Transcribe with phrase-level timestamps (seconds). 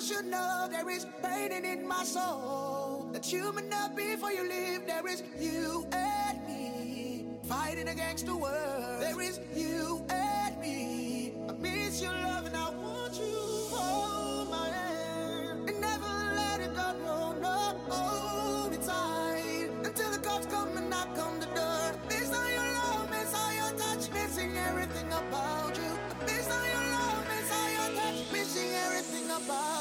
[0.00, 3.06] You should know there is pain in my soul.
[3.12, 4.86] That you may not be for you leave.
[4.86, 9.02] There is you and me fighting against the world.
[9.02, 11.34] There is you and me.
[11.46, 13.36] I miss your love and I want you.
[13.76, 16.94] Hold my hand and never let it go.
[17.04, 17.58] No, no,
[17.90, 21.92] hold it tight until the cops come and knock on the door.
[22.08, 25.92] This how your love, miss how your touch, missing everything about you.
[26.26, 29.79] This how your love, miss how your touch, missing everything about.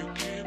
[0.00, 0.40] Some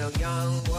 [0.00, 0.69] to young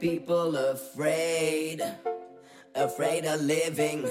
[0.00, 1.82] people afraid,
[2.74, 4.08] afraid of living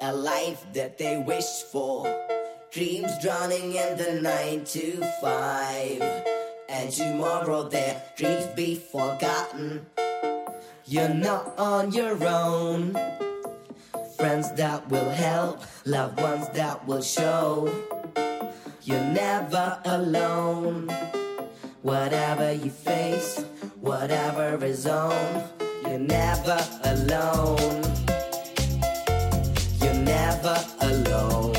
[0.00, 2.06] a life that they wish for.
[2.70, 6.02] Dreams drowning in the nine to five,
[6.68, 9.86] and tomorrow their dreams be forgotten.
[10.84, 12.96] You're not on your own.
[14.16, 17.72] Friends that will help, loved ones that will show.
[18.82, 20.88] You're never alone.
[21.82, 23.44] Whatever you face,
[23.86, 25.44] whatever is on,
[25.84, 27.82] you're never alone.
[29.80, 31.54] You're never alone.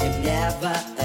[0.00, 0.97] You're never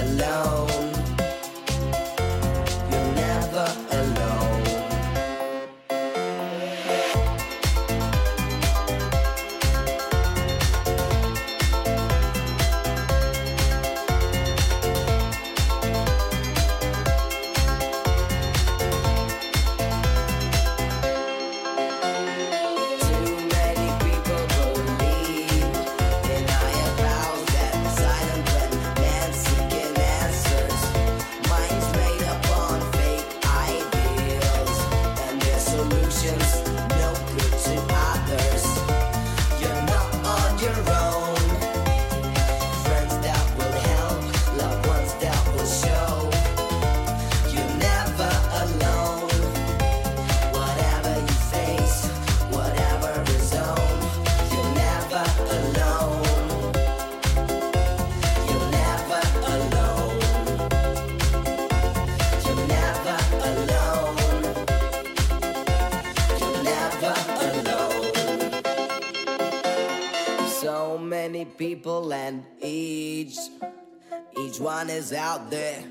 [74.64, 75.84] one is out there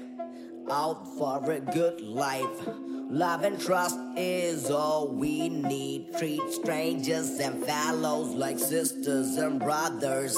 [0.70, 2.66] out for a good life.
[3.10, 6.16] Love and trust is all we need.
[6.16, 10.34] Treat strangers and fellows like sisters and brothers.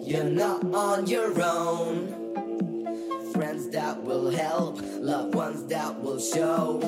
[0.00, 3.32] You're not on your own.
[3.32, 6.78] Friends that will help, loved ones that will show.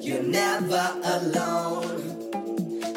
[0.00, 2.00] You're never alone.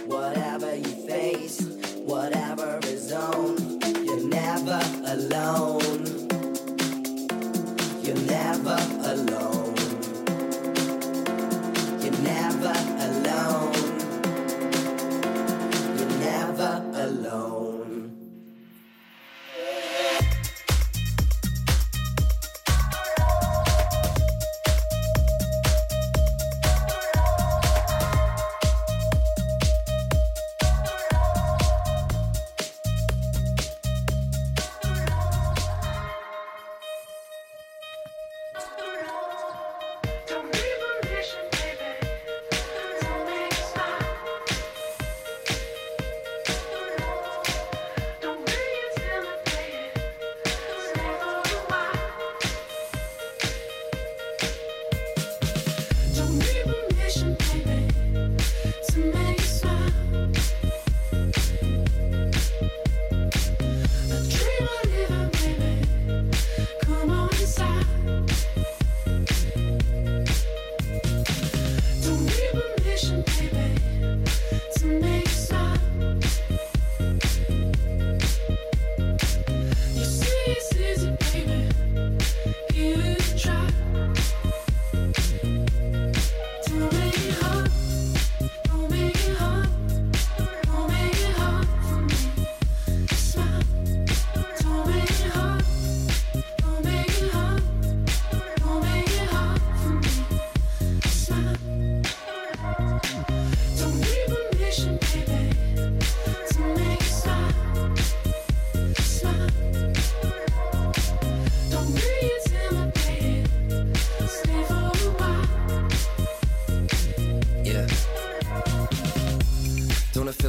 [0.08, 1.62] Whatever you face,
[1.98, 5.77] whatever is on, you're never alone.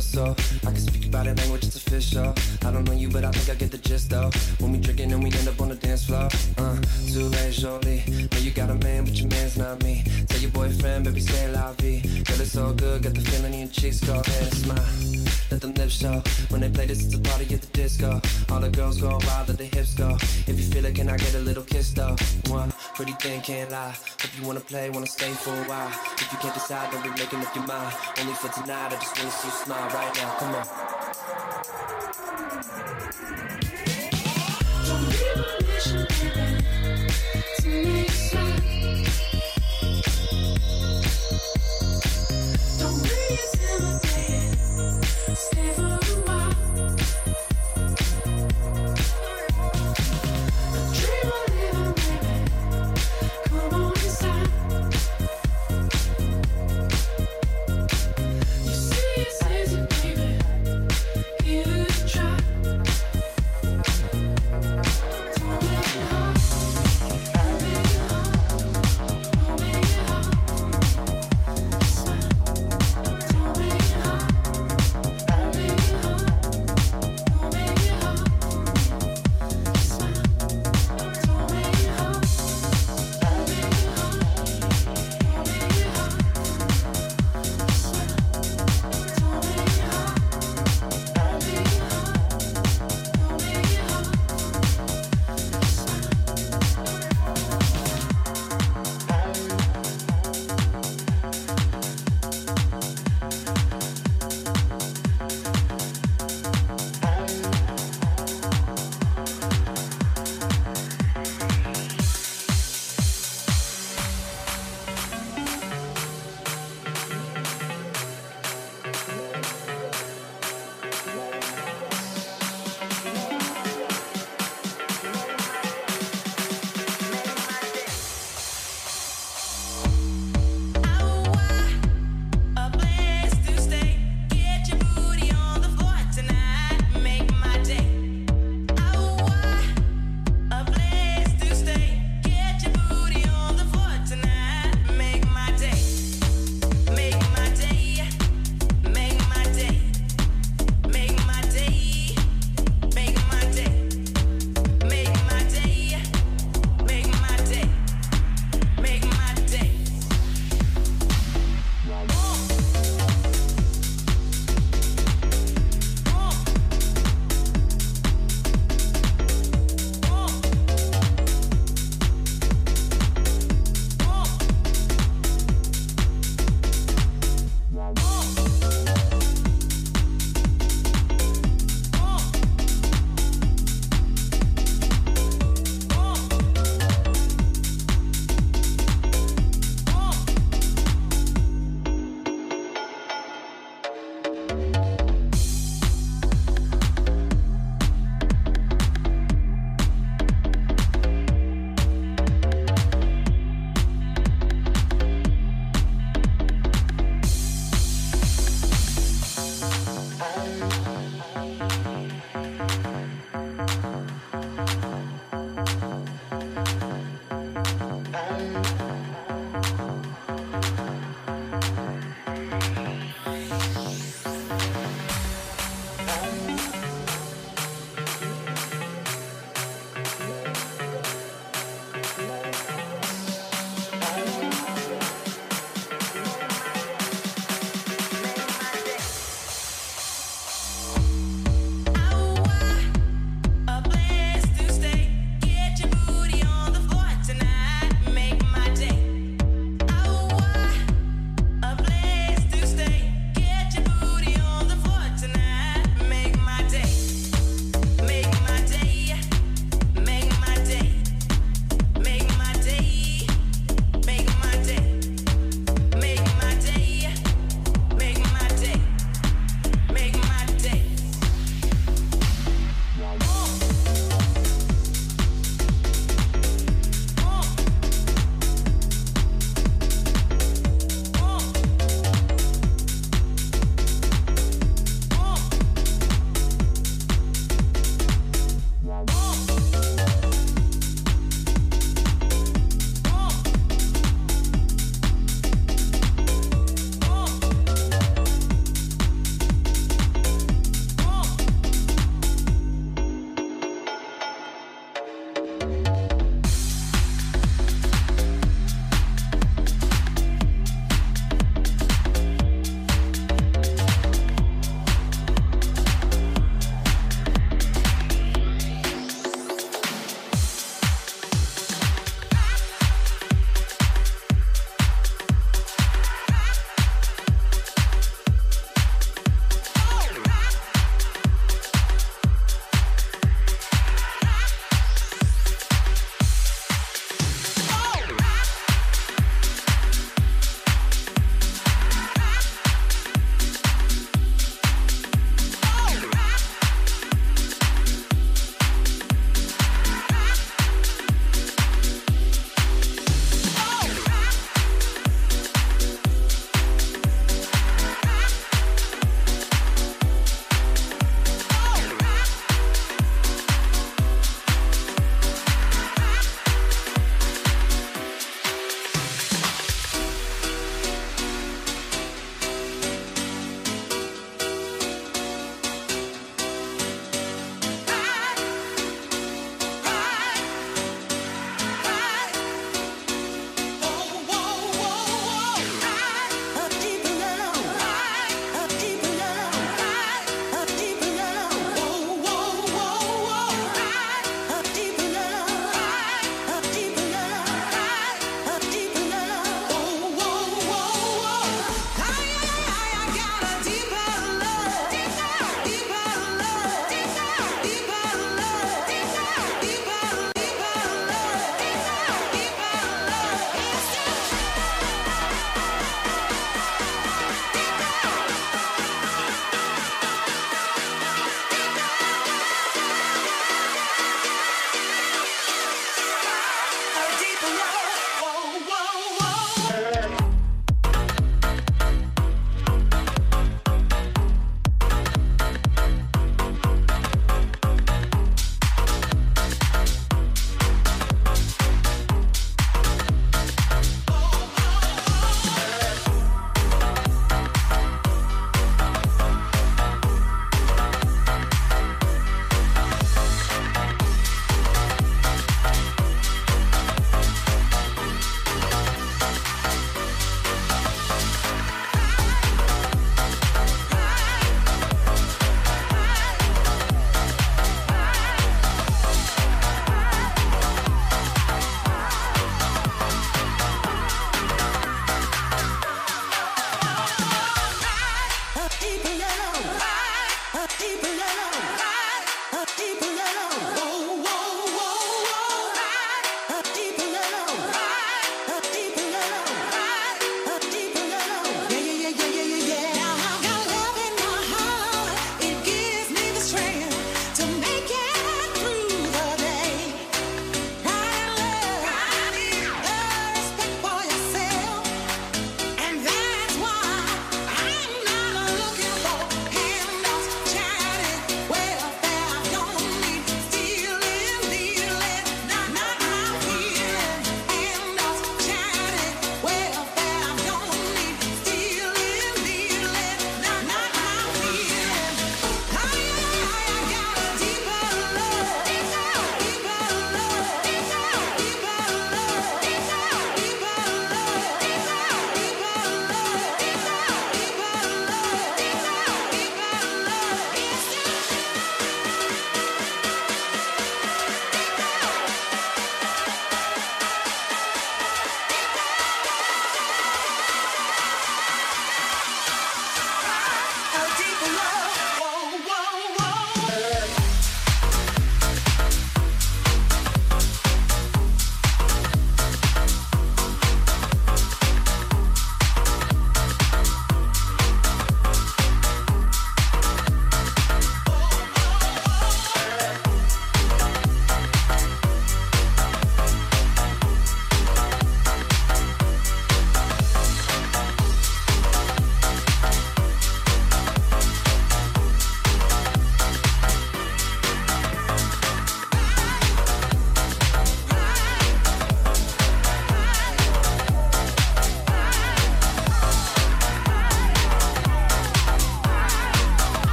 [0.00, 0.36] Feel so?
[0.66, 2.34] I can speak about it, language it's official.
[2.64, 4.30] I don't know you, but I think I get the gist though.
[4.58, 6.28] When we drinking and we end up on the dance floor.
[6.58, 6.76] Uh,
[7.12, 8.02] too late, Jolie.
[8.32, 10.04] Know you got a man, but your man's not me.
[10.28, 12.00] Tell your boyfriend, baby, say la vie.
[12.24, 15.25] Girl, it's all good, got the feeling in your cheeks, go ahead and smile.
[15.56, 16.22] Let them lips show.
[16.50, 18.20] When they play this, it's a party at the disco.
[18.50, 20.14] All the girls go wild, let the hips go.
[20.46, 22.14] If you feel it, can I get a little kiss though?
[22.48, 23.94] One pretty thing, can't lie.
[24.20, 25.88] Hope you wanna play, wanna stay for a while.
[25.88, 27.94] If you can't decide, don't be making up your mind.
[28.20, 30.30] Only for tonight, I just wanna see you smile right now.
[30.40, 30.66] Come on.
[34.86, 37.08] Don't need permission, baby,
[37.60, 38.05] to make